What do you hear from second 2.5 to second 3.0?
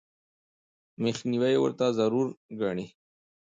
ګڼي.